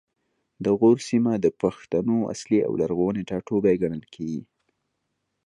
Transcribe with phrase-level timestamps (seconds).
[0.63, 4.41] د غور سیمه د پښتنو اصلي او لرغونی ټاټوبی ګڼل کیږي